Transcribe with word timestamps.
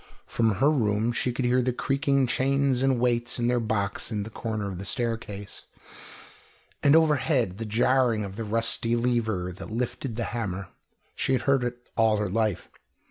From 0.25 0.53
her 0.53 0.71
room 0.71 1.11
she 1.11 1.31
could 1.31 1.45
hear 1.45 1.61
the 1.61 1.71
creaking 1.71 2.25
chains 2.25 2.81
and 2.81 2.99
weights 2.99 3.37
in 3.37 3.45
their 3.47 3.59
box 3.59 4.11
in 4.11 4.23
the 4.23 4.31
corner 4.31 4.67
of 4.67 4.79
the 4.79 4.83
staircase, 4.83 5.65
and 6.81 6.95
overhead 6.95 7.59
the 7.59 7.67
jarring 7.67 8.23
of 8.25 8.35
the 8.35 8.43
rusty 8.43 8.95
lever 8.95 9.51
that 9.53 9.69
lifted 9.69 10.15
the 10.15 10.23
hammer. 10.33 10.69
She 11.15 11.33
had 11.33 11.43
heard 11.43 11.63
it 11.63 11.85
all 11.95 12.17
her 12.17 12.27
life. 12.29 12.67